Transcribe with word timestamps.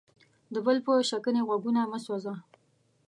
د 0.53 0.55
بل 0.65 0.77
په 0.85 0.91
شکنې 1.09 1.41
غوږونه 1.47 1.81
مه 1.91 1.99
سوځه. 2.05 2.33